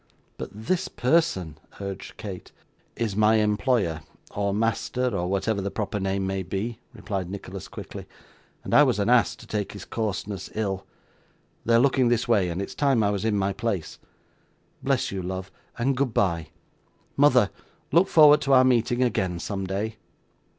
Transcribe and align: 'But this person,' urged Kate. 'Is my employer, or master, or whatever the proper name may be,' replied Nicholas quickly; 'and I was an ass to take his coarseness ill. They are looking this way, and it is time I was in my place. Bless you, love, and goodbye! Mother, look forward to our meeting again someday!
'But 0.39 0.49
this 0.51 0.87
person,' 0.87 1.59
urged 1.79 2.17
Kate. 2.17 2.51
'Is 2.95 3.15
my 3.15 3.35
employer, 3.35 4.01
or 4.33 4.51
master, 4.51 5.15
or 5.15 5.27
whatever 5.29 5.61
the 5.61 5.69
proper 5.69 5.99
name 5.99 6.25
may 6.25 6.41
be,' 6.41 6.79
replied 6.91 7.29
Nicholas 7.29 7.67
quickly; 7.67 8.07
'and 8.63 8.73
I 8.73 8.81
was 8.81 8.97
an 8.97 9.11
ass 9.11 9.35
to 9.35 9.45
take 9.45 9.73
his 9.73 9.85
coarseness 9.85 10.49
ill. 10.55 10.87
They 11.65 11.75
are 11.75 11.79
looking 11.79 12.07
this 12.07 12.27
way, 12.27 12.49
and 12.49 12.63
it 12.63 12.69
is 12.69 12.73
time 12.73 13.03
I 13.03 13.11
was 13.11 13.23
in 13.23 13.37
my 13.37 13.53
place. 13.53 13.99
Bless 14.81 15.11
you, 15.11 15.21
love, 15.21 15.51
and 15.77 15.95
goodbye! 15.95 16.47
Mother, 17.15 17.51
look 17.91 18.07
forward 18.07 18.41
to 18.41 18.53
our 18.53 18.63
meeting 18.63 19.03
again 19.03 19.37
someday! 19.37 19.97